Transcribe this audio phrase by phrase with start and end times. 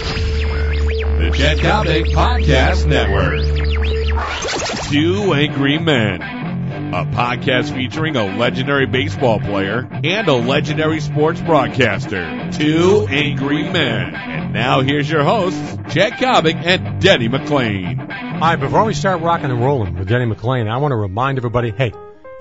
[0.00, 3.44] The Chet Coppock Podcast Network.
[4.90, 6.22] Two Angry Men.
[6.22, 12.50] A podcast featuring a legendary baseball player and a legendary sports broadcaster.
[12.52, 14.14] Two Angry Men.
[14.14, 18.00] And now here's your hosts, Chet Coppock and Denny McLain.
[18.00, 21.38] All right, before we start rocking and rolling with Denny McLain, I want to remind
[21.38, 21.92] everybody, hey,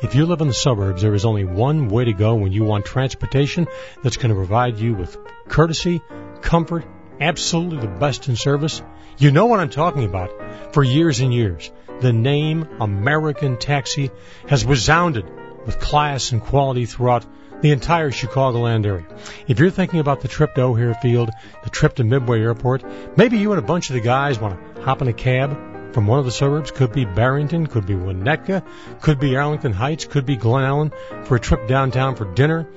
[0.02, 2.64] if you live in the suburbs, there is only one way to go when you
[2.64, 3.68] want transportation
[4.02, 5.18] that's going to provide you with
[5.50, 6.02] courtesy,
[6.42, 6.86] comfort,
[7.20, 8.82] absolutely the best in service.
[9.18, 10.74] You know what I'm talking about.
[10.74, 14.12] For years and years, the name American Taxi
[14.48, 15.26] has resounded
[15.66, 17.26] with class and quality throughout
[17.62, 19.06] the entire Chicagoland area.
[19.48, 21.30] If you're thinking about the trip to O'Hare Field,
[21.64, 22.84] the trip to Midway Airport,
[23.18, 26.08] maybe you and a bunch of the guys want to hop in a cab from
[26.08, 28.66] one of the suburbs, could be Barrington, could be Winnetka,
[29.02, 32.68] could be Arlington Heights, could be Glen Ellyn, for a trip downtown for dinner,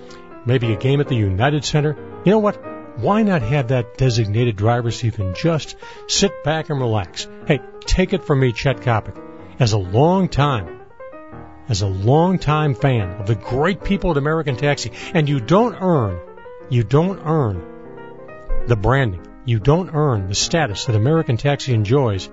[0.46, 1.94] maybe a game at the United Center.
[2.24, 2.71] You know what?
[2.96, 5.76] Why not have that designated driver so you can just
[6.08, 7.26] sit back and relax?
[7.46, 9.20] Hey, take it from me, Chet Coppock.
[9.58, 10.80] As a long time,
[11.68, 15.74] as a long time fan of the great people at American Taxi, and you don't
[15.80, 16.20] earn,
[16.68, 17.62] you don't earn
[18.66, 22.28] the branding, you don't earn the status that American Taxi enjoys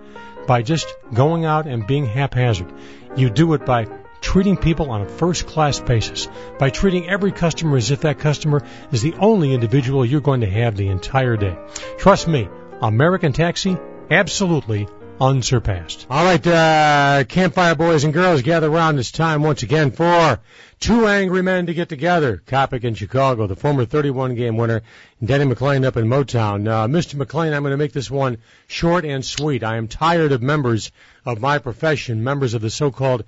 [0.46, 2.72] by just going out and being haphazard.
[3.16, 3.88] You do it by
[4.22, 8.64] treating people on a first class basis, by treating every customer as if that customer
[8.92, 11.58] is the only individual you're going to have the entire day.
[11.98, 12.48] Trust me,
[12.82, 13.78] American Taxi,
[14.10, 14.88] absolutely
[15.20, 16.08] unsurpassed.
[16.10, 20.40] All right, uh, campfire boys and girls, gather around this time once again for
[20.80, 22.42] two angry men to get together.
[22.46, 24.82] Coppock in Chicago, the former 31 game winner,
[25.24, 26.68] Denny McLain up in Motown.
[26.68, 27.16] Uh, Mr.
[27.16, 29.64] McLain, I'm going to make this one short and sweet.
[29.64, 30.92] I am tired of members
[31.26, 33.26] of my profession, members of the so-called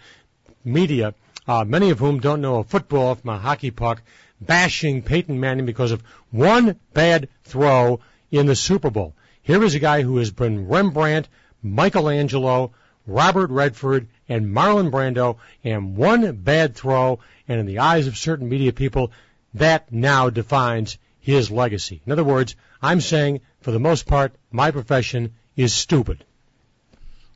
[0.64, 1.14] media,
[1.48, 4.02] uh, many of whom don't know a football from a hockey puck,
[4.40, 8.00] bashing Peyton Manning because of one bad throw
[8.31, 9.14] in the Super Bowl.
[9.42, 11.28] Here is a guy who has been Rembrandt,
[11.64, 12.72] Michelangelo,
[13.08, 18.48] Robert Redford, and Marlon Brando, and one bad throw, and in the eyes of certain
[18.48, 19.11] media people,
[19.54, 22.02] that now defines his legacy.
[22.05, 26.23] In other words, I'm saying, for the most part, my profession is stupid.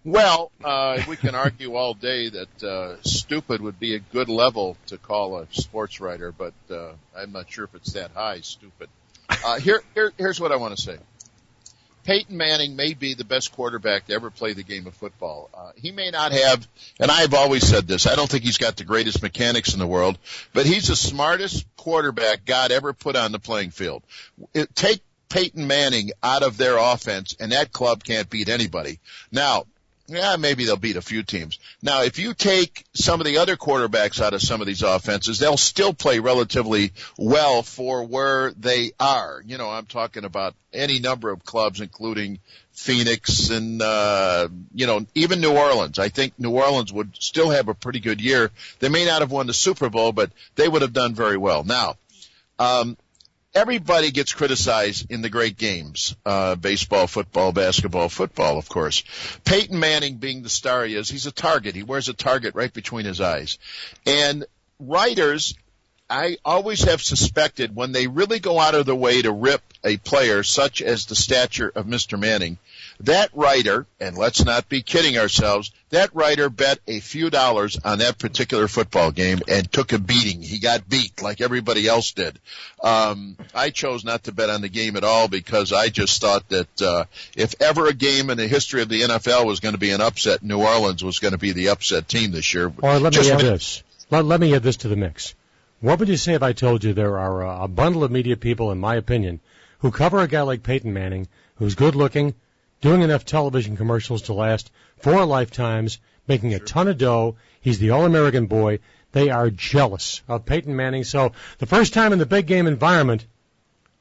[0.06, 4.78] Well, uh, we can argue all day that uh, stupid would be a good level
[4.88, 8.42] to call a sports writer, but uh, I'm not sure if it's that high.
[8.42, 8.88] Stupid.
[9.28, 10.98] Uh, here, here, here's what I want to say.
[12.04, 15.50] Peyton Manning may be the best quarterback to ever play the game of football.
[15.52, 16.68] Uh, he may not have,
[17.00, 19.88] and I've always said this, I don't think he's got the greatest mechanics in the
[19.88, 20.20] world,
[20.54, 24.04] but he's the smartest quarterback God ever put on the playing field.
[24.54, 29.00] It, take Peyton Manning out of their offense, and that club can't beat anybody.
[29.32, 29.66] Now,
[30.08, 31.58] yeah, maybe they'll beat a few teams.
[31.82, 35.40] Now, if you take some of the other quarterbacks out of some of these offenses,
[35.40, 39.42] they'll still play relatively well for where they are.
[39.46, 42.40] You know, I'm talking about any number of clubs, including
[42.72, 45.98] Phoenix and, uh, you know, even New Orleans.
[45.98, 48.52] I think New Orleans would still have a pretty good year.
[48.80, 51.64] They may not have won the Super Bowl, but they would have done very well.
[51.64, 51.96] Now,
[52.60, 52.98] um,
[53.56, 59.04] everybody gets criticized in the great games, uh, baseball, football, basketball, football, of course.
[59.46, 61.74] Peyton Manning being the star he is, he's a target.
[61.74, 63.58] He wears a target right between his eyes.
[64.06, 64.46] And
[64.80, 65.56] writers,
[66.10, 69.98] I always have suspected when they really go out of their way to rip a
[69.98, 72.20] player such as the stature of Mr.
[72.20, 72.58] Manning,
[73.00, 78.00] that writer, and let's not be kidding ourselves, that writer bet a few dollars on
[78.00, 80.42] that particular football game and took a beating.
[80.42, 82.40] He got beat like everybody else did.
[82.82, 86.48] Um, I chose not to bet on the game at all because I just thought
[86.50, 87.06] that uh,
[87.36, 90.02] if ever a game in the history of the NFL was going to be an
[90.02, 92.72] upset, New Orleans was going to be the upset team this year.
[92.82, 93.84] Or let Just me add with- this.
[94.12, 95.34] Let, let me add this to the mix.
[95.82, 98.38] What would you say if I told you there are a, a bundle of media
[98.38, 99.40] people, in my opinion,
[99.80, 102.34] who cover a guy like Peyton Manning, who's good looking,
[102.82, 107.36] doing enough television commercials to last four lifetimes, making a ton of dough.
[107.62, 108.80] He's the All-American boy.
[109.12, 111.04] They are jealous of Peyton Manning.
[111.04, 113.26] So the first time in the big game environment,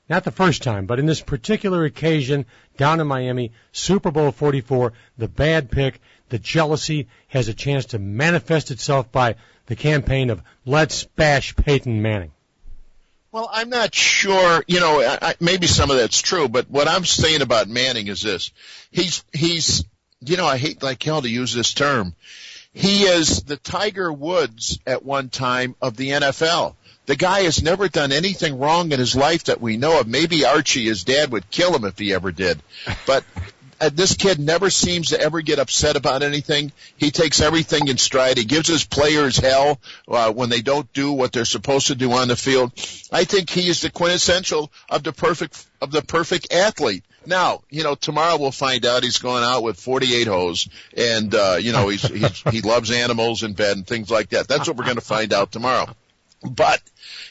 [0.09, 2.47] not the first time, but in this particular occasion
[2.77, 7.99] down in Miami, Super Bowl 44, the bad pick, the jealousy has a chance to
[7.99, 12.33] manifest itself by the campaign of let's bash Peyton Manning.
[13.35, 14.63] Well, I'm not sure.
[14.69, 18.07] You know, I, I, maybe some of that's true, but what I'm saying about Manning
[18.07, 18.53] is this:
[18.93, 19.85] he's he's.
[20.21, 22.15] You know, I hate like hell to use this term.
[22.73, 26.77] He is the Tiger Woods at one time of the NFL.
[27.07, 30.07] The guy has never done anything wrong in his life that we know of.
[30.07, 32.63] Maybe Archie, his dad, would kill him if he ever did.
[33.05, 33.25] But
[33.79, 36.73] this kid never seems to ever get upset about anything.
[36.97, 38.39] He takes everything in stride.
[38.39, 42.13] He gives his players hell uh, when they don't do what they're supposed to do
[42.13, 42.73] on the field.
[43.13, 47.05] I think he is the quintessential of the perfect of the perfect athlete.
[47.27, 51.57] Now, you know, tomorrow we'll find out he's going out with 48 hoes and, uh,
[51.59, 54.49] you know, he's, he's, he loves animals in bed and things like that.
[54.49, 55.87] That's what we're going to find out tomorrow.
[56.43, 56.83] But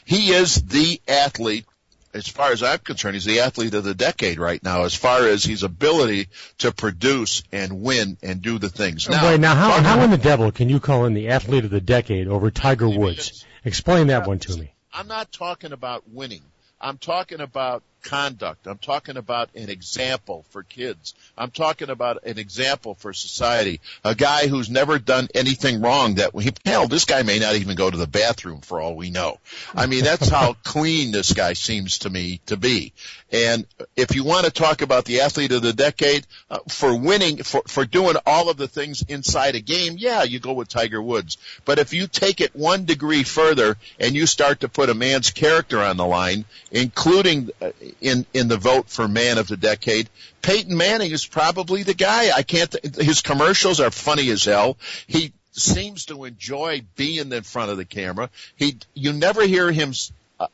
[0.04, 1.66] he is the athlete
[2.14, 5.26] as far as I'm concerned, he's the athlete of the decade right now, as far
[5.26, 6.28] as his ability
[6.58, 9.08] to produce and win and do the things.
[9.08, 11.70] Now, Wait, now how, how in the devil can you call him the athlete of
[11.70, 13.44] the decade over Tiger Woods?
[13.64, 14.72] Explain that one to me.
[14.92, 16.42] I'm not talking about winning.
[16.80, 18.66] I'm talking about conduct.
[18.66, 21.14] I'm talking about an example for kids.
[21.36, 23.80] I'm talking about an example for society.
[24.04, 27.74] A guy who's never done anything wrong that he, hell, this guy may not even
[27.74, 29.38] go to the bathroom for all we know.
[29.74, 32.92] I mean, that's how clean this guy seems to me to be.
[33.32, 33.66] And
[33.96, 37.62] if you want to talk about the athlete of the decade, uh, for winning, for,
[37.66, 41.36] for doing all of the things inside a game, yeah, you go with Tiger Woods.
[41.64, 45.32] But if you take it one degree further and you start to put a man's
[45.32, 50.08] character on the line, including uh, in in the vote for man of the decade.
[50.42, 52.30] Peyton Manning is probably the guy.
[52.34, 52.74] I can't.
[52.96, 54.76] His commercials are funny as hell.
[55.06, 58.30] He seems to enjoy being in front of the camera.
[58.56, 59.92] He you never hear him
[60.40, 60.48] uh,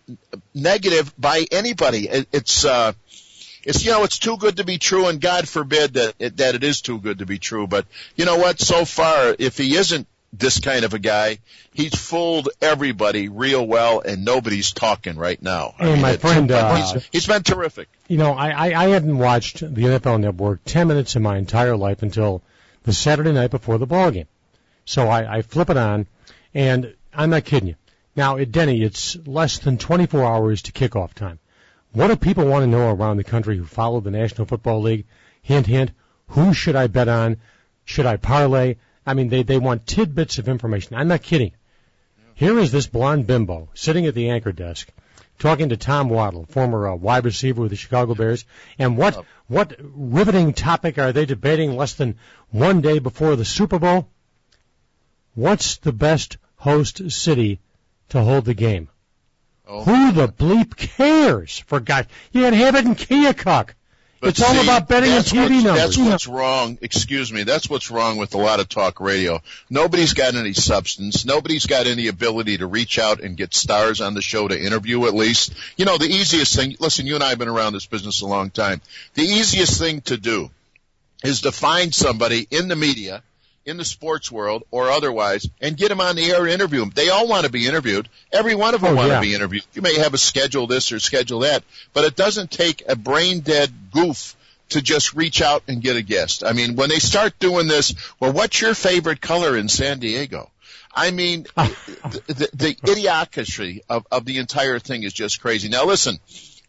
[0.55, 2.09] negative by anybody.
[2.09, 2.93] It, it's uh
[3.65, 6.55] it's you know it's too good to be true and god forbid that it, that
[6.55, 9.77] it is too good to be true but you know what so far if he
[9.77, 11.39] isn't this kind of a guy.
[11.73, 15.75] He's fooled everybody real well, and nobody's talking right now.
[15.79, 17.89] Hey, mean, my friend, uh, he's, he's been terrific.
[18.09, 21.77] You know, I, I, I hadn't watched the NFL Network ten minutes in my entire
[21.77, 22.43] life until
[22.85, 24.29] the Saturday night before the ball game.
[24.85, 26.07] So I, I flip it on,
[26.55, 27.77] and I'm not kidding you.
[28.17, 31.39] Now, at Denny, it's less than 24 hours to kickoff time.
[31.93, 35.07] What do people want to know around the country who follow the National Football League?
[35.43, 35.91] Hint, hint.
[36.29, 37.39] Who should I bet on?
[37.85, 38.77] Should I parlay?
[39.07, 40.97] I mean, they, they want tidbits of information.
[40.97, 41.53] I'm not kidding.
[42.35, 44.89] Here is this blonde bimbo sitting at the anchor desk
[45.41, 48.45] talking to Tom Waddle, former uh, wide receiver with the Chicago Bears.
[48.79, 52.17] And what, what riveting topic are they debating less than
[52.51, 54.09] one day before the Super Bowl?
[55.35, 57.61] What's the best host city
[58.11, 58.89] to hold the game?
[59.67, 59.85] Oh.
[59.85, 61.59] Who the bleep cares?
[61.59, 63.71] For God, you can have it in Keokuk.
[64.21, 65.97] But it's see, all about betting and TV numbers.
[65.97, 66.77] That's what's wrong.
[66.83, 67.45] Excuse me.
[67.45, 69.41] That's what's wrong with a lot of talk radio.
[69.71, 71.25] Nobody's got any substance.
[71.25, 75.07] Nobody's got any ability to reach out and get stars on the show to interview
[75.07, 75.55] at least.
[75.79, 78.27] You know, the easiest thing, listen, you and I have been around this business a
[78.27, 78.83] long time.
[79.15, 80.51] The easiest thing to do
[81.25, 83.23] is to find somebody in the media
[83.65, 86.93] in the sports world or otherwise and get them on the air interview them.
[86.95, 88.09] They all want to be interviewed.
[88.33, 89.17] Every one of them oh, want yeah.
[89.17, 89.65] to be interviewed.
[89.75, 91.63] You may have a schedule this or schedule that,
[91.93, 94.37] but it doesn't take a brain dead goof
[94.71, 96.45] to just reach out and get a guest.
[96.45, 100.51] I mean, when they start doing this, well, what's your favorite color in San Diego?
[100.95, 105.69] I mean, the, the, the idiocracy of, of the entire thing is just crazy.
[105.69, 106.19] Now listen,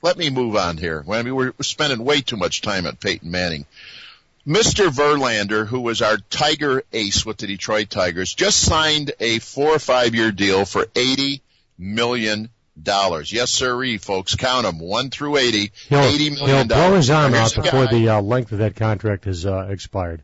[0.02, 1.04] let me move on here.
[1.10, 3.66] I mean, we're spending way too much time on Peyton Manning.
[4.46, 4.90] Mr.
[4.90, 9.80] Verlander, who was our Tiger ace with the Detroit Tigers, just signed a four or
[9.80, 11.42] five year deal for eighty
[11.78, 12.50] million
[12.82, 13.32] dollars.
[13.32, 14.36] Yes, sirree, folks.
[14.36, 15.72] Count them, one through eighty.
[15.90, 16.68] He'll, eighty million dollars.
[16.68, 20.24] He'll blow his arm out before the uh, length of that contract has uh, expired.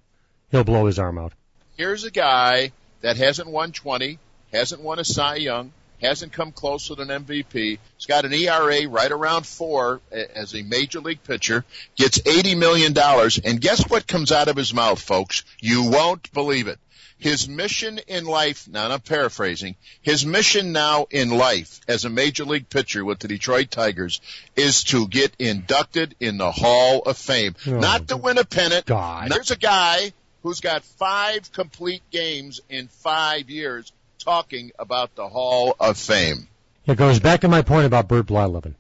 [0.50, 1.34] He'll blow his arm out.
[1.76, 2.72] Here's a guy
[3.02, 4.18] that hasn't won twenty,
[4.52, 7.80] hasn't won a Cy Young, hasn't come close with an MVP.
[7.98, 11.66] He's got an ERA right around four as a major league pitcher,
[11.96, 12.96] gets $80 million,
[13.44, 15.44] and guess what comes out of his mouth, folks?
[15.60, 16.80] You won't believe it.
[17.20, 22.46] His mission in life, now I'm paraphrasing, his mission now in life as a major
[22.46, 24.22] league pitcher with the Detroit Tigers
[24.56, 27.56] is to get inducted in the Hall of Fame.
[27.66, 28.86] Oh, Not to win a pennant.
[28.86, 29.32] God.
[29.32, 30.14] There's a guy
[30.44, 36.48] who's got five complete games in five years talking about the Hall of Fame.
[36.86, 38.76] It goes back to my point about Bert Blyleven.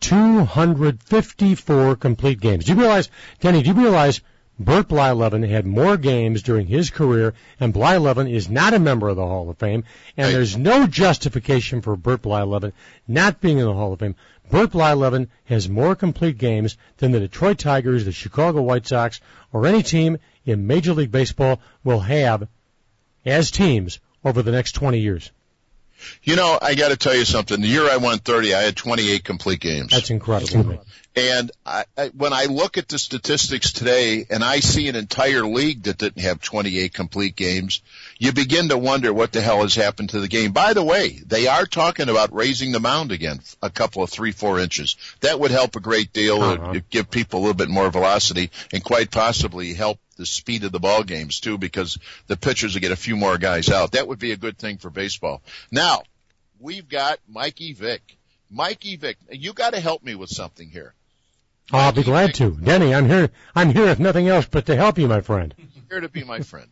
[0.00, 2.64] 254 complete games.
[2.64, 3.08] Do you realize,
[3.40, 4.20] Denny, do you realize
[4.58, 9.16] Bert Blyleven had more games during his career, and Blyleven is not a member of
[9.16, 9.84] the Hall of Fame,
[10.16, 12.72] and there's no justification for Bert Blyleven
[13.06, 14.16] not being in the Hall of Fame.
[14.50, 19.20] Bert Blyleven has more complete games than the Detroit Tigers, the Chicago White Sox,
[19.52, 22.48] or any team in Major League Baseball will have
[23.26, 25.30] as teams over the next 20 years.
[26.22, 27.60] You know, I got to tell you something.
[27.60, 29.92] The year I won 30, I had 28 complete games.
[29.92, 30.84] That's incredible.
[31.14, 35.46] And I, I, when I look at the statistics today and I see an entire
[35.46, 37.80] league that didn't have 28 complete games,
[38.18, 40.52] you begin to wonder what the hell has happened to the game.
[40.52, 44.32] By the way, they are talking about raising the mound again, a couple of three,
[44.32, 44.96] four inches.
[45.20, 46.42] That would help a great deal.
[46.42, 46.80] Uh-huh.
[46.90, 50.80] Give people a little bit more velocity and quite possibly help the speed of the
[50.80, 53.92] ball games too because the pitchers will get a few more guys out.
[53.92, 55.42] That would be a good thing for baseball.
[55.70, 56.02] Now,
[56.60, 58.16] we've got Mikey Vick.
[58.50, 60.94] Mikey Vick, you got to help me with something here.
[61.72, 62.36] Oh, I'll be glad Vick.
[62.36, 62.50] to.
[62.52, 65.54] Denny, I'm here, I'm here if nothing else but to help you, my friend.
[65.88, 66.68] Here to be my friend.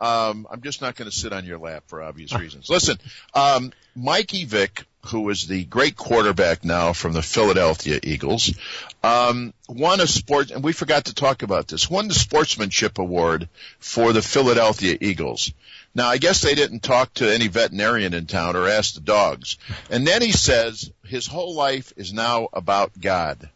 [0.00, 2.68] Um, I'm just not going to sit on your lap for obvious reasons.
[2.68, 2.98] Listen,
[3.32, 8.54] um, Mikey Vick, who is the great quarterback now from the Philadelphia Eagles,
[9.02, 13.48] um, won a sport, and we forgot to talk about this, won the sportsmanship award
[13.78, 15.52] for the Philadelphia Eagles.
[15.94, 19.58] Now, I guess they didn't talk to any veterinarian in town or ask the dogs.
[19.90, 23.48] And then he says his whole life is now about God.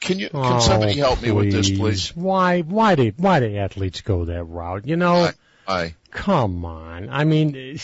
[0.00, 0.28] Can you?
[0.28, 2.14] Can oh, somebody help me with this, please?
[2.14, 2.60] Why?
[2.60, 4.86] Why do why do athletes go that route?
[4.86, 5.14] You know.
[5.16, 5.32] I,
[5.66, 5.94] I.
[6.12, 7.08] Come on.
[7.10, 7.78] I mean,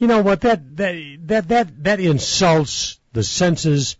[0.00, 0.40] you know what?
[0.40, 3.96] That that that that that insults the senses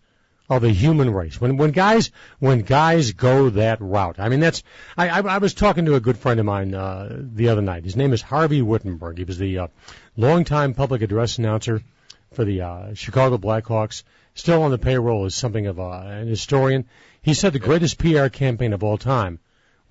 [0.48, 1.40] of the human race.
[1.40, 4.62] When when guys when guys go that route, I mean that's.
[4.96, 7.84] I I, I was talking to a good friend of mine uh, the other night.
[7.84, 9.18] His name is Harvey Wittenberg.
[9.18, 9.66] He was the uh,
[10.16, 11.82] longtime public address announcer
[12.32, 14.02] for the uh, Chicago Blackhawks.
[14.34, 15.90] Still on the payroll as something of a,
[16.20, 16.86] an historian.
[17.20, 19.38] He said the greatest PR campaign of all time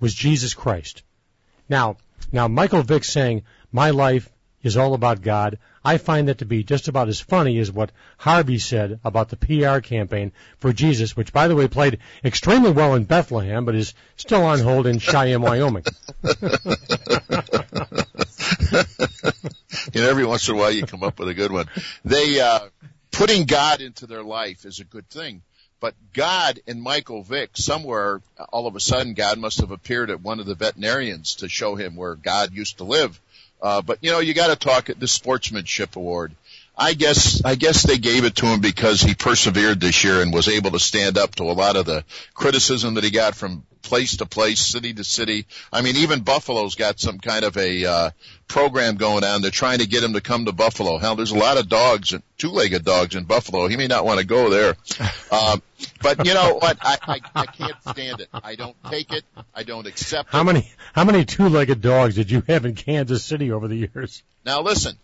[0.00, 1.04] was Jesus Christ.
[1.68, 1.98] Now
[2.32, 4.30] now, Michael Vick saying, my life
[4.62, 7.92] is all about God, I find that to be just about as funny as what
[8.18, 12.94] Harvey said about the PR campaign for Jesus, which, by the way, played extremely well
[12.94, 15.84] in Bethlehem, but is still on hold in Cheyenne, Wyoming.
[19.94, 21.66] know, every once in a while you come up with a good one.
[22.04, 22.68] They, uh,
[23.10, 25.42] putting God into their life is a good thing.
[25.80, 28.20] But God and Michael Vick, somewhere,
[28.52, 31.74] all of a sudden, God must have appeared at one of the veterinarians to show
[31.74, 33.18] him where God used to live.
[33.62, 36.32] Uh, but you know, you got to talk at the Sportsmanship Award.
[36.76, 40.32] I guess I guess they gave it to him because he persevered this year and
[40.32, 43.64] was able to stand up to a lot of the criticism that he got from
[43.82, 45.46] place to place, city to city.
[45.72, 48.10] I mean, even Buffalo's got some kind of a uh,
[48.48, 49.42] program going on.
[49.42, 50.98] They're trying to get him to come to Buffalo.
[50.98, 53.68] Hell, there's a lot of dogs, two-legged dogs in Buffalo.
[53.68, 54.76] He may not want to go there.
[55.32, 55.62] Um,
[56.02, 56.78] but you know what?
[56.82, 58.28] I, I I can't stand it.
[58.34, 59.24] I don't take it.
[59.54, 60.44] I don't accept how it.
[60.44, 64.24] many how many two-legged dogs did you have in Kansas City over the years?
[64.44, 64.96] Now listen,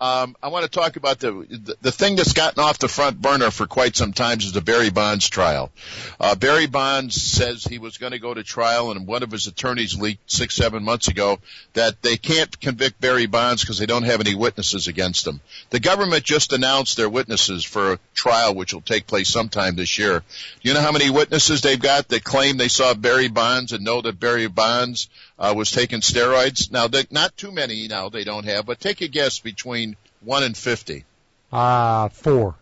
[0.00, 3.50] um, I want to talk about the, the, thing that's gotten off the front burner
[3.52, 5.70] for quite some time is the Barry Bonds trial.
[6.18, 9.46] Uh, Barry Bonds says he was going to go to trial, and one of his
[9.46, 11.38] attorneys leaked six seven months ago
[11.74, 15.40] that they can't convict Barry Bonds because they don't have any witnesses against him.
[15.70, 19.96] The government just announced their witnesses for a trial which will take place sometime this
[19.96, 20.20] year.
[20.20, 23.84] Do you know how many witnesses they've got that claim they saw Barry Bonds and
[23.84, 26.70] know that Barry Bonds uh, was taking steroids.
[26.70, 30.56] Now, not too many now they don't have, but take a guess between 1 and
[30.56, 31.04] 50.
[31.52, 32.54] Ah, uh, 4.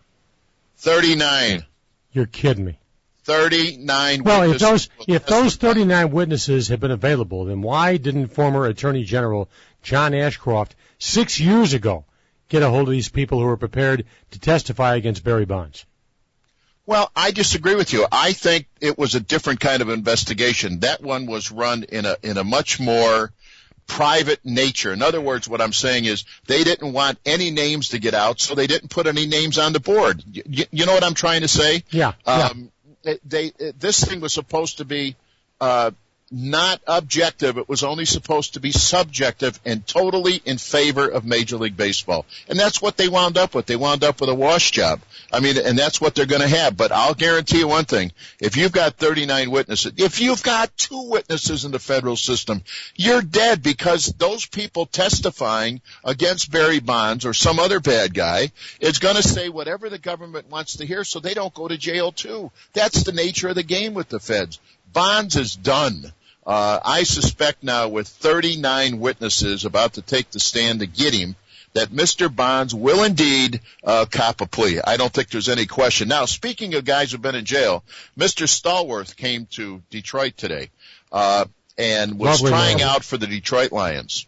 [0.77, 1.65] 39.
[2.11, 2.79] You're kidding me.
[3.23, 8.65] 39 well, if those if those 39 witnesses had been available, then why didn't former
[8.65, 9.49] Attorney General
[9.81, 12.03] John Ashcroft six years ago
[12.49, 15.85] get a hold of these people who were prepared to testify against Barry Bonds?
[16.85, 18.05] Well, I disagree with you.
[18.11, 20.81] I think it was a different kind of investigation.
[20.81, 23.31] That one was run in a in a much more
[23.87, 24.91] private nature.
[24.91, 28.39] In other words, what I'm saying is they didn't want any names to get out,
[28.39, 30.23] so they didn't put any names on the board.
[30.31, 31.83] You, you know what I'm trying to say?
[31.89, 32.13] Yeah.
[32.25, 32.71] Um,
[33.03, 33.13] yeah.
[33.25, 35.15] They, they this thing was supposed to be
[35.59, 35.91] uh,
[36.33, 37.59] not objective.
[37.59, 42.25] It was only supposed to be subjective and totally in favor of Major League Baseball.
[42.49, 43.67] And that's what they wound up with.
[43.67, 45.01] They wound up with a wash job.
[45.31, 46.75] I mean, and that's what they're going to have.
[46.75, 48.11] But I'll guarantee you one thing.
[48.39, 52.63] If you've got 39 witnesses, if you've got two witnesses in the federal system,
[52.95, 58.97] you're dead because those people testifying against Barry Bonds or some other bad guy is
[58.97, 62.11] going to say whatever the government wants to hear so they don't go to jail
[62.11, 62.51] too.
[62.73, 64.59] That's the nature of the game with the feds.
[64.91, 66.11] Bonds is done.
[66.45, 71.35] Uh, I suspect now with 39 witnesses about to take the stand to get him
[71.73, 72.33] that Mr.
[72.33, 74.79] Bonds will indeed uh, cop a plea.
[74.85, 76.07] I don't think there's any question.
[76.07, 77.83] Now, speaking of guys who've been in jail,
[78.17, 78.47] Mr.
[78.47, 80.69] Stallworth came to Detroit today
[81.11, 81.45] uh,
[81.77, 82.87] and was Lovely trying man.
[82.87, 84.27] out for the Detroit Lions.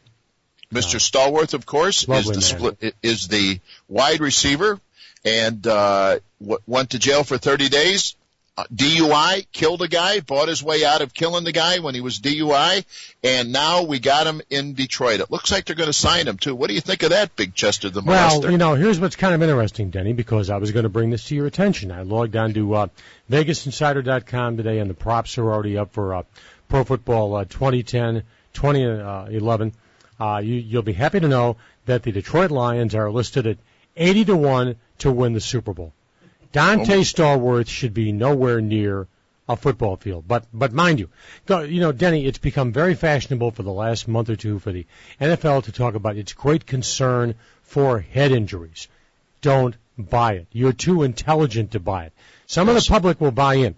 [0.74, 1.00] Mr.
[1.00, 4.79] Stallworth, of course, is the split, is the wide receiver
[5.24, 8.15] and uh, w- went to jail for 30 days
[8.57, 12.19] DUI, killed a guy, bought his way out of killing the guy when he was
[12.19, 12.85] DUI,
[13.21, 15.19] and now we got him in Detroit.
[15.19, 16.55] It looks like they're going to sign him too.
[16.55, 18.51] What do you think of that, Big Chester the Well, molester?
[18.51, 21.25] you know, here's what's kind of interesting, Denny, because I was going to bring this
[21.25, 21.91] to your attention.
[21.91, 22.88] I logged on to uh,
[23.29, 26.24] VegasInsider.com today, and the props are already up for uh,
[26.69, 29.74] Pro Football uh, 2010, 2011.
[30.17, 31.57] Uh, you, you'll be happy to know
[31.88, 33.57] that the Detroit Lions are listed at
[33.97, 35.91] 80 to 1 to win the Super Bowl.
[36.55, 39.09] Dante oh Stallworth should be nowhere near
[39.50, 40.25] a football field.
[40.25, 41.09] But but mind you,
[41.50, 44.85] you know, Denny, it's become very fashionable for the last month or two for the
[45.19, 48.88] NFL to talk about its great concern for head injuries.
[49.41, 50.47] Don't buy it.
[50.53, 52.13] You're too intelligent to buy it.
[52.47, 53.75] Some of the public will buy in.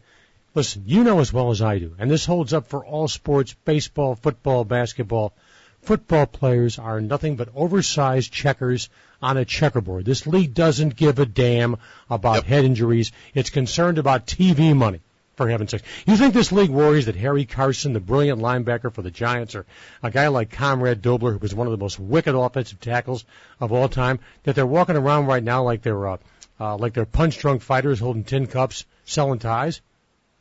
[0.54, 3.56] Listen, you know as well as I do, and this holds up for all sports,
[3.66, 5.34] baseball, football, basketball.
[5.82, 8.90] Football players are nothing but oversized checkers
[9.22, 10.06] on a checkerboard.
[10.06, 11.78] This league doesn't give a damn
[12.10, 12.44] about Yep.
[12.46, 13.12] head injuries.
[13.34, 15.02] It's concerned about TV money,
[15.36, 15.84] for heaven's sake.
[16.06, 19.66] You think this league worries that Harry Carson, the brilliant linebacker for the Giants, or
[20.04, 23.26] a guy like Conrad Dobler, who was one of the most wicked offensive tackles
[23.60, 26.18] of all time, that they're walking around right now like they're, uh,
[26.60, 29.82] uh, like they're punch-drunk fighters holding tin cups, selling ties?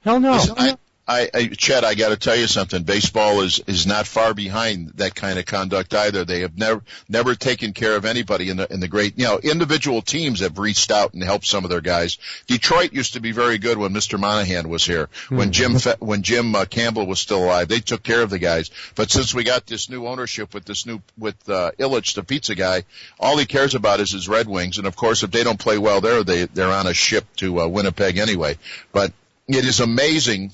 [0.03, 0.33] Hell no.
[0.33, 0.77] Listen, I,
[1.09, 2.83] I, I, Chet, I got to tell you something.
[2.83, 6.25] Baseball is is not far behind that kind of conduct either.
[6.25, 9.17] They have never never taken care of anybody in the in the great.
[9.17, 12.19] You know, individual teams have reached out and helped some of their guys.
[12.49, 14.19] Detroit used to be very good when Mr.
[14.19, 15.09] Monaghan was here.
[15.29, 18.71] When Jim when Jim uh, Campbell was still alive, they took care of the guys.
[18.97, 22.57] But since we got this new ownership with this new with uh, Ilitch, the pizza
[22.57, 22.83] guy,
[23.21, 24.79] all he cares about is his Red Wings.
[24.79, 27.61] And of course, if they don't play well there, they they're on a ship to
[27.61, 28.59] uh, Winnipeg anyway.
[28.93, 29.13] But
[29.47, 30.51] it is amazing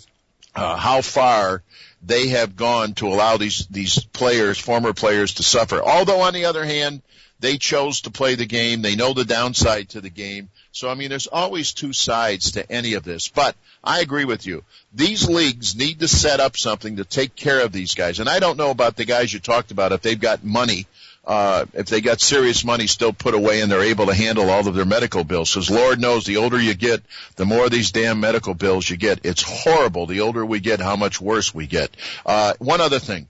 [0.54, 1.62] uh, how far
[2.02, 5.80] they have gone to allow these these players, former players, to suffer.
[5.82, 7.02] Although on the other hand,
[7.40, 8.82] they chose to play the game.
[8.82, 10.50] They know the downside to the game.
[10.72, 13.28] So I mean, there's always two sides to any of this.
[13.28, 14.64] But I agree with you.
[14.92, 18.20] These leagues need to set up something to take care of these guys.
[18.20, 20.86] And I don't know about the guys you talked about if they've got money.
[21.24, 24.66] Uh, if they got serious money still put away and they're able to handle all
[24.66, 25.54] of their medical bills.
[25.54, 27.00] Because Lord knows the older you get,
[27.36, 29.20] the more of these damn medical bills you get.
[29.24, 30.06] It's horrible.
[30.06, 31.90] The older we get, how much worse we get.
[32.26, 33.28] Uh, one other thing.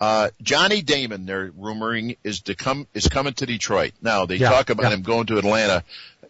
[0.00, 3.92] Uh, Johnny Damon, they're rumoring, is to come, is coming to Detroit.
[4.02, 4.96] Now, they Yeah, talk about yeah.
[4.96, 5.82] him going to Atlanta.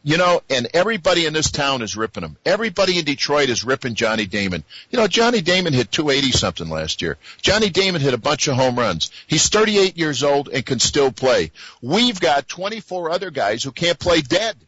[0.06, 2.36] You know, and everybody in this town is ripping him.
[2.44, 4.62] Everybody in Detroit is ripping Johnny Damon.
[4.90, 7.16] You know, Johnny Damon hit 280 something last year.
[7.40, 9.10] Johnny Damon hit a bunch of home runs.
[9.26, 11.52] He's 38 years old and can still play.
[11.80, 14.58] We've got 24 other guys who can't play dead.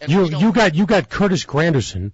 [0.00, 2.12] And You you got you got Curtis Granderson,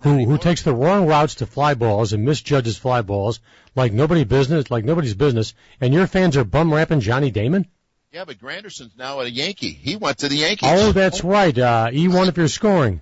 [0.00, 3.40] who who takes the wrong routes to fly balls and misjudges fly balls
[3.76, 7.66] like nobody business like nobody's business, and your fans are bum rapping Johnny Damon.
[8.12, 9.70] Yeah, but Granderson's now a Yankee.
[9.70, 10.68] He went to the Yankees.
[10.70, 11.56] Oh, that's right.
[11.56, 13.00] Uh, E1 if you're scoring.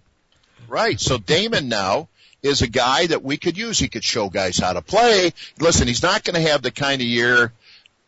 [0.69, 1.01] Right.
[1.01, 2.09] So Damon now
[2.43, 3.79] is a guy that we could use.
[3.79, 5.33] He could show guys how to play.
[5.59, 7.53] Listen, he's not going to have the kind of year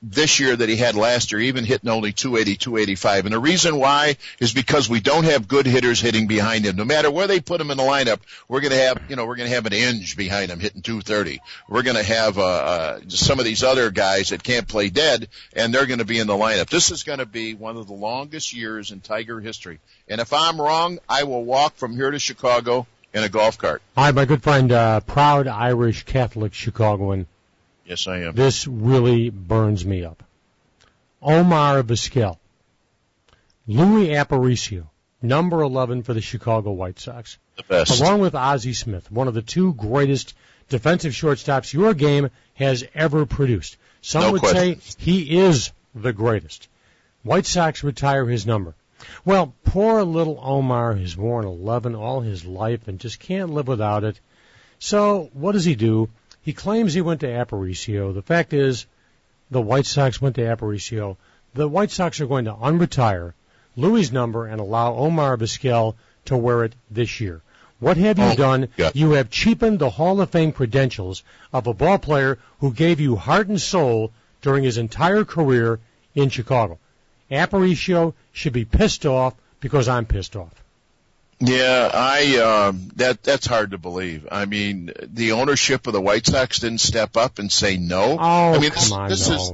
[0.02, 3.26] this year that he had last year, even hitting only 280, 285.
[3.26, 6.76] And the reason why is because we don't have good hitters hitting behind him.
[6.76, 9.26] No matter where they put him in the lineup, we're going to have, you know,
[9.26, 11.40] we're going to have an Inge behind him hitting 230.
[11.68, 15.28] We're going to have, uh, uh, some of these other guys that can't play dead
[15.54, 16.70] and they're going to be in the lineup.
[16.70, 19.80] This is going to be one of the longest years in Tiger history.
[20.08, 23.82] And if I'm wrong, I will walk from here to Chicago in a golf cart.
[23.96, 27.26] Hi, my good friend, uh, proud Irish Catholic Chicagoan.
[27.90, 28.36] Yes, I am.
[28.36, 30.22] This really burns me up.
[31.20, 32.38] Omar Vizquel,
[33.66, 34.86] Louis Aparicio,
[35.20, 37.36] number 11 for the Chicago White Sox.
[37.56, 38.00] The best.
[38.00, 40.34] along with Ozzie Smith, one of the two greatest
[40.68, 43.76] defensive shortstops your game has ever produced.
[44.02, 44.80] Some No would question.
[44.80, 46.68] say he is the greatest.
[47.24, 48.76] White Sox retire his number.
[49.24, 54.04] Well, poor little Omar has worn 11 all his life and just can't live without
[54.04, 54.20] it.
[54.78, 56.08] So what does he do?
[56.42, 58.12] He claims he went to Aparicio.
[58.14, 58.86] The fact is,
[59.50, 61.16] the White Sox went to Aparicio.
[61.54, 63.32] The White Sox are going to unretire
[63.76, 65.94] Louis' number and allow Omar Vizquel
[66.26, 67.42] to wear it this year.
[67.78, 68.68] What have you Oh, done?
[68.76, 68.90] yeah.
[68.94, 71.22] You have cheapened the Hall of Fame credentials
[71.52, 75.78] of a ball player who gave you heart and soul during his entire career
[76.14, 76.78] in Chicago.
[77.30, 80.62] Aparicio should be pissed off because I'm pissed off.
[81.40, 84.28] Yeah, I um that that's hard to believe.
[84.30, 88.18] I mean, the ownership of the White Sox didn't step up and say no.
[88.20, 89.34] Oh, I mean, this, on, this no.
[89.36, 89.52] is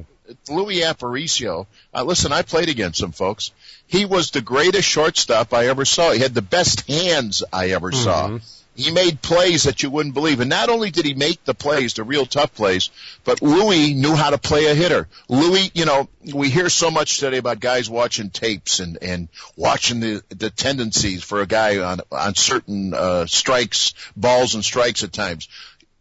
[0.50, 1.66] Louis Aparicio.
[1.94, 3.52] Uh, listen, I played against him, folks.
[3.86, 6.10] He was the greatest shortstop I ever saw.
[6.10, 8.38] He had the best hands I ever saw.
[8.76, 10.40] He made plays that you wouldn't believe.
[10.40, 12.90] And not only did he make the plays, the real tough plays,
[13.24, 15.08] but Louis knew how to play a hitter.
[15.28, 20.00] Louis, you know, we hear so much today about guys watching tapes and, and watching
[20.00, 25.12] the, the tendencies for a guy on, on certain, uh, strikes, balls and strikes at
[25.12, 25.48] times.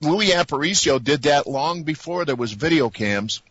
[0.01, 3.41] Louis Aparicio did that long before there was video cams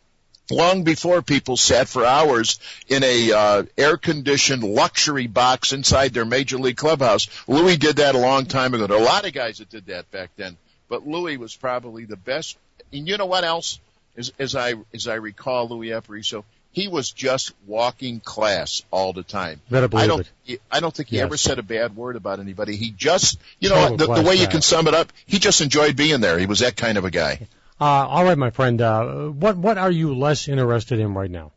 [0.50, 6.59] long before people sat for hours in a uh, air-conditioned luxury box inside their major
[6.59, 7.28] league clubhouse.
[7.48, 8.87] Louis did that a long time ago.
[8.87, 10.57] There are a lot of guys that did that back then,
[10.88, 12.59] but Louis was probably the best.
[12.92, 13.78] And you know what else?
[14.16, 19.24] As, as I as I recall, Louis Aparicio, he was just walking class all the
[19.24, 19.61] time.
[19.70, 20.30] Better believe I don't.
[20.46, 20.62] it.
[20.70, 21.24] I don't think he Yes.
[21.24, 22.76] ever said a bad word about anybody.
[22.76, 25.96] He just, you know, the, the way you can sum it up, he just enjoyed
[25.96, 26.38] being there.
[26.38, 27.48] He was that kind of a guy.
[27.80, 28.80] Uh, all right, my friend.
[28.80, 31.52] Uh, what what are you less interested in right now?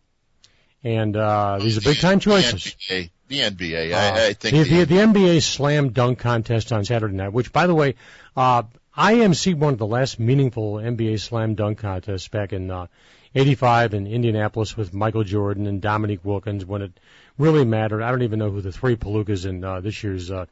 [0.83, 2.75] And uh, these are big time choices.
[2.87, 3.09] The NBA.
[3.27, 3.93] The NBA.
[3.93, 7.33] Uh, I, I think the, the, the, the NBA slam dunk contest on Saturday night,
[7.33, 7.95] which, by the way,
[8.35, 8.63] uh,
[8.95, 12.87] I emceed one of the last meaningful NBA slam dunk contests back in uh,
[13.35, 16.99] '85 in Indianapolis with Michael Jordan and Dominique Wilkins when it
[17.37, 18.01] really mattered.
[18.01, 20.45] I don't even know who the three Palookas in uh, this year's uh,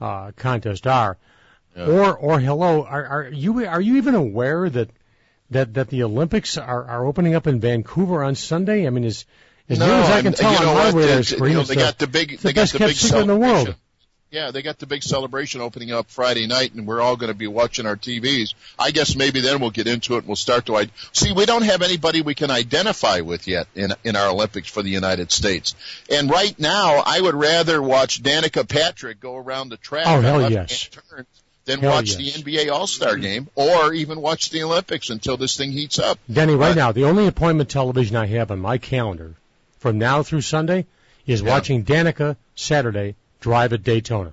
[0.00, 1.16] uh, contest are.
[1.74, 1.86] Yeah.
[1.86, 4.90] Or or hello, are, are you are you even aware that
[5.50, 8.86] that that the Olympics are, are opening up in Vancouver on Sunday?
[8.86, 9.24] I mean, as
[9.68, 10.94] as near as I can and tell you on know my what?
[10.94, 12.78] radar They- screen, you know, they the- got the big, it's the they got the
[12.78, 13.74] big secret in the world.
[14.28, 17.38] Yeah, they got the big celebration opening up Friday night, and we're all going to
[17.38, 18.54] be watching our TVs.
[18.76, 21.32] I guess maybe then we'll get into it and we'll start to I- see.
[21.32, 24.90] We don't have anybody we can identify with yet in in our Olympics for the
[24.90, 25.74] United States.
[26.10, 30.50] And right now, I would rather watch Danica Patrick go around the track Oh, hell
[30.50, 30.88] yes.
[30.88, 31.26] turns
[31.66, 32.36] than Hell watch yes.
[32.36, 33.20] the NBA All Star mm-hmm.
[33.22, 36.18] game or even watch the Olympics until this thing heats up.
[36.32, 39.34] Denny, right But- now, the only appointment television I have on my calendar
[39.78, 40.86] from now through Sunday
[41.26, 41.50] is Yeah.
[41.50, 44.32] watching Danica Saturday drive at Daytona.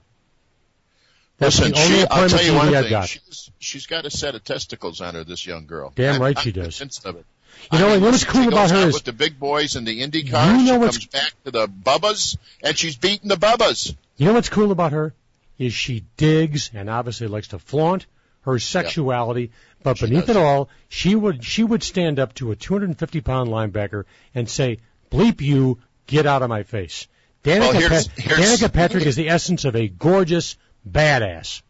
[1.39, 2.89] That's Listen, the only she, I'll appointment tell you one I've thing.
[2.91, 3.09] got.
[3.09, 5.91] She's, she's got a set of testicles on her, this young girl.
[5.95, 6.79] Damn I'm- right I'm she does.
[6.81, 7.25] of it.
[7.71, 9.83] You know, I mean, and what's cool about her is- with the big boys in
[9.85, 10.61] the Indy cars.
[10.61, 13.95] You know she comes back to the Bubbas, and she's beating the Bubbas.
[14.17, 15.13] You know what's cool about her
[15.57, 18.05] is she digs and obviously likes to flaunt
[18.41, 19.51] her sexuality,
[19.83, 20.35] but She beneath does.
[20.35, 24.03] it all, she would she would stand up to a 250 pound linebacker
[24.35, 24.79] and say,
[25.11, 27.07] "Bleep you, get out of my face."
[27.43, 30.57] Danica, Well, here's- Pat- here's- Danica Patrick is the essence of a gorgeous
[30.89, 31.61] badass.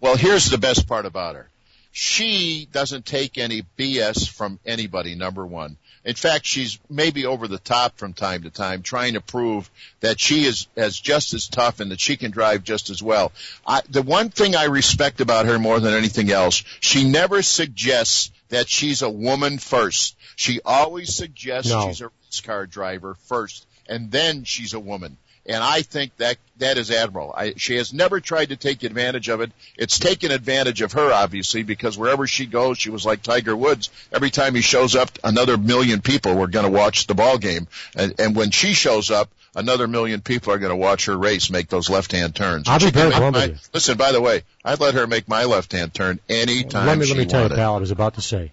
[0.00, 1.48] Well, here's the best part about her.
[1.90, 5.76] She doesn't take any BS from anybody, number one.
[6.04, 10.18] In fact, she's maybe over the top from time to time, trying to prove that
[10.18, 13.30] she is as just as tough and that she can drive just as well.
[13.66, 18.32] I, the one thing I respect about her more than anything else, she never suggests
[18.48, 20.16] that she's a woman first.
[20.34, 21.88] She always suggests No.
[21.88, 25.16] she's a race car driver first, and then she's a woman.
[25.44, 27.34] And I think that that is admirable.
[27.36, 29.50] I, she has never tried to take advantage of it.
[29.76, 33.90] It's taken advantage of her, obviously, because wherever she goes, she was like Tiger Woods.
[34.12, 37.66] Every time he shows up, another million people were going to watch the ball game.
[37.96, 41.50] And, and when she shows up, another million people are going to watch her race
[41.50, 42.68] make those left-hand turns.
[42.68, 43.56] I'll be very blunt my- you.
[43.74, 47.16] Listen, by the way, I'd let her make my left-hand turn anytime let me let
[47.16, 47.56] me tell you, wanted.
[47.56, 47.74] pal.
[47.74, 48.52] I was about to say,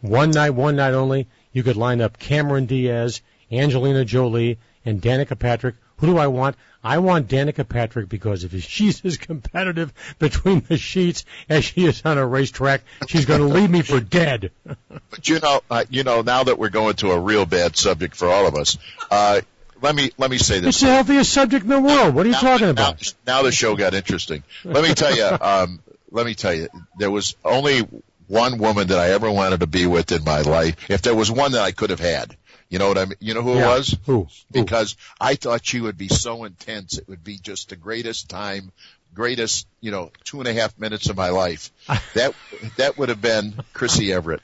[0.00, 1.26] one night, one night only.
[1.52, 5.74] You could line up Cameron Diaz, Angelina Jolie, and Danica Patrick.
[6.00, 6.56] Who do I want?
[6.82, 12.02] I want Danica Patrick because if she's as competitive between the sheets as she is
[12.06, 14.50] on a racetrack, she's going to leave me for dead.
[15.10, 18.14] But you know, uh, you know, now that we're going to a real bad subject
[18.14, 18.78] for all of us,
[19.10, 19.40] uh,
[19.82, 20.76] let me let me say this.
[20.76, 22.14] It's the healthiest subject in the world.
[22.14, 23.14] What are you now, talking now- about?
[23.26, 24.44] Now, the show got interesting.
[24.64, 25.24] Let me tell you.
[25.40, 25.80] Um,
[26.12, 26.68] let me tell you.
[26.98, 27.80] There was only
[28.26, 30.76] one woman that I ever wanted to be with in my life.
[30.88, 32.36] If there was one that I could have had,
[32.70, 33.16] you know what I mean?
[33.20, 33.66] You know who Yeah.
[33.74, 33.96] it was?
[34.06, 34.22] Who?
[34.22, 34.28] Who?
[34.62, 36.96] Because I thought she would be so intense.
[36.98, 38.72] It would be just the greatest time,
[39.12, 41.70] greatest, you know, two and a half minutes of my life.
[42.14, 42.34] that
[42.78, 44.40] that would have been Chrissy Everett.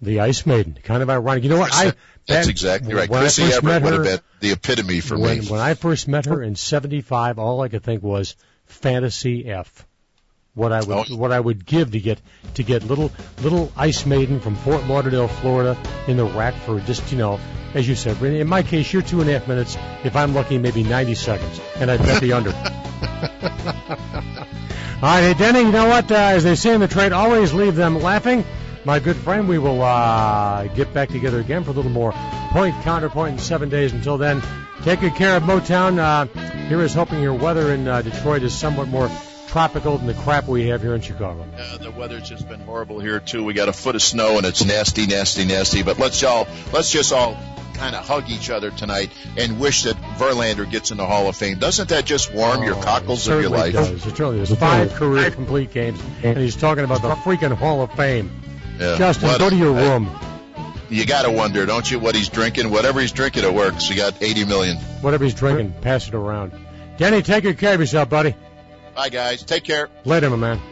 [0.00, 0.78] The Ice Maiden.
[0.82, 1.44] Kind of ironic.
[1.44, 1.72] You know what?
[1.74, 3.08] I That's that- exactly right.
[3.10, 5.46] Chrissy Everett met would have been the epitome for when, me.
[5.46, 8.34] when I first met her in '75, all I could think was
[8.66, 9.86] fantasy F.
[10.54, 11.16] What I would Oh.
[11.16, 12.20] what I would give to get
[12.54, 13.10] to get little
[13.42, 17.40] little Ice Maiden from Fort Lauderdale, Florida, in the rack for just you know,
[17.72, 18.22] as you said.
[18.22, 19.78] In my case, you're two and a half minutes.
[20.04, 22.50] If I'm lucky, maybe 90 seconds, and I'd bet the under.
[22.52, 22.58] all
[25.00, 26.12] right, hey Denny, you know what?
[26.12, 28.44] Uh, as they say in the trade, always leave them laughing.
[28.84, 32.12] My good friend, we will uh, get back together again for a little more
[32.50, 33.92] point counterpoint in seven days.
[33.92, 34.42] Until then,
[34.82, 35.98] take good care of Motown.
[35.98, 36.26] Uh,
[36.68, 39.08] here is hoping your weather in uh, Detroit is somewhat more
[39.52, 41.46] tropical than the crap we have here in Chicago.
[41.58, 43.44] Uh, the weather's just been horrible here too.
[43.44, 45.82] We got a foot of snow and it's nasty, nasty, nasty.
[45.82, 47.36] But let's all let's just all
[47.74, 51.36] kind of hug each other tonight and wish that Verlander gets in the Hall of
[51.36, 51.58] Fame.
[51.58, 53.72] Doesn't that just warm your Oh, cockles of your certainly life?
[53.74, 53.90] Does.
[54.06, 54.54] It certainly does.
[54.54, 58.30] Five career complete games, and he's talking about the freaking Hall of Fame.
[58.80, 58.96] Yeah.
[58.96, 60.10] Justin, What- go to your room.
[60.88, 62.70] You got to wonder, don't you, what he's drinking?
[62.70, 63.88] Whatever he's drinking, it works.
[63.88, 64.76] You got 80 million.
[65.00, 66.52] Whatever he's drinking, pass it around.
[66.98, 68.34] Danny, take good care of yourself, buddy.
[68.94, 69.42] Bye, guys.
[69.42, 69.88] Take care.
[70.04, 70.71] Later, my man.